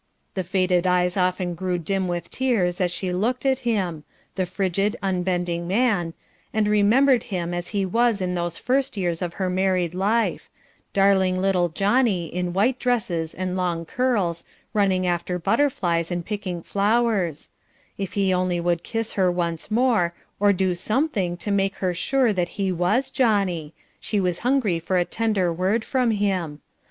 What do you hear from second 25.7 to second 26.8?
from him.